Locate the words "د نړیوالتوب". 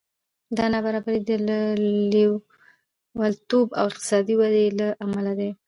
1.25-3.67